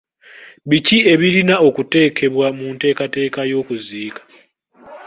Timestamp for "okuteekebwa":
1.67-2.47